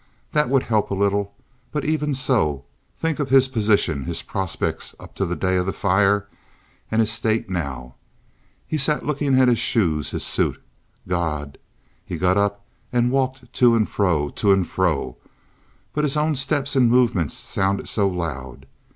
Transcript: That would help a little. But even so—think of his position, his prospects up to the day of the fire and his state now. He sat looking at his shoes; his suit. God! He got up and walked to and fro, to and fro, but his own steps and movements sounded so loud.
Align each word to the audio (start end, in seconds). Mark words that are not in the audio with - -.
That 0.31 0.49
would 0.49 0.63
help 0.63 0.89
a 0.89 0.95
little. 0.95 1.31
But 1.71 1.85
even 1.85 2.15
so—think 2.15 3.19
of 3.19 3.29
his 3.29 3.47
position, 3.47 4.05
his 4.05 4.23
prospects 4.23 4.95
up 4.99 5.13
to 5.13 5.27
the 5.27 5.35
day 5.35 5.57
of 5.57 5.67
the 5.67 5.73
fire 5.73 6.27
and 6.89 6.99
his 7.01 7.11
state 7.11 7.51
now. 7.51 7.93
He 8.65 8.79
sat 8.79 9.05
looking 9.05 9.39
at 9.39 9.47
his 9.47 9.59
shoes; 9.59 10.09
his 10.09 10.23
suit. 10.25 10.59
God! 11.07 11.59
He 12.03 12.17
got 12.17 12.35
up 12.39 12.65
and 12.91 13.11
walked 13.11 13.53
to 13.53 13.75
and 13.75 13.87
fro, 13.87 14.29
to 14.29 14.51
and 14.51 14.67
fro, 14.67 15.17
but 15.93 16.03
his 16.03 16.17
own 16.17 16.33
steps 16.35 16.75
and 16.75 16.89
movements 16.89 17.35
sounded 17.37 17.87
so 17.87 18.07
loud. 18.07 18.65